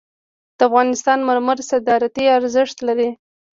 د 0.57 0.59
افغانستان 0.69 1.19
مرمر 1.29 1.57
صادراتي 1.69 2.25
ارزښت 2.37 2.77
لري 2.87 3.09